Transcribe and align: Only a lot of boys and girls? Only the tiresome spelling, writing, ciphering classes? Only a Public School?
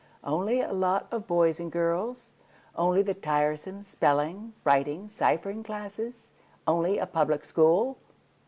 Only 0.23 0.61
a 0.61 0.73
lot 0.73 1.05
of 1.11 1.27
boys 1.27 1.59
and 1.59 1.71
girls? 1.71 2.33
Only 2.75 3.03
the 3.03 3.13
tiresome 3.13 3.83
spelling, 3.83 4.53
writing, 4.63 5.07
ciphering 5.07 5.61
classes? 5.63 6.31
Only 6.65 6.97
a 6.97 7.05
Public 7.05 7.45
School? 7.45 7.99